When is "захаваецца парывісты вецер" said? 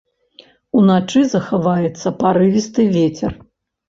1.33-3.31